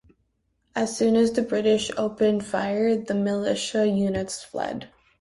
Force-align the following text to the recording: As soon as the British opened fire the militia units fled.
As 0.75 0.97
soon 0.97 1.15
as 1.15 1.31
the 1.31 1.43
British 1.43 1.91
opened 1.95 2.43
fire 2.43 2.95
the 2.95 3.13
militia 3.13 3.85
units 3.87 4.43
fled. 4.43 4.89